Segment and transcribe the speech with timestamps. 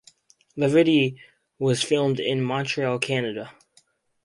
[0.55, 1.21] "Levity"
[1.59, 3.51] was filmed in Montreal, Canada.